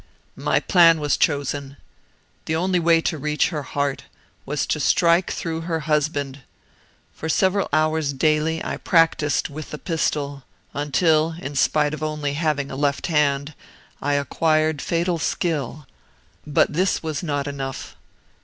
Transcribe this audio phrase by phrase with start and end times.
[0.41, 1.77] "My plan was chosen.
[2.45, 4.05] The only way to reach her heart
[4.47, 6.39] was to strike through her husband.
[7.13, 10.41] For several hours daily I practised with the pistol,
[10.73, 13.53] until in spite of only having a left hand
[14.01, 15.85] I acquired fatal skill.
[16.47, 17.95] But this was not enough.